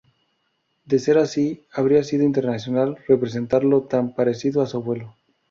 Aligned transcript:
De 0.83 0.97
ser 0.97 1.19
así, 1.19 1.63
habría 1.71 2.03
sido 2.03 2.23
intencional 2.23 2.97
representarlo 3.07 3.81
tan 3.83 4.15
parecido 4.15 4.63
a 4.63 4.65
su 4.65 4.77
abuelo. 4.77 5.15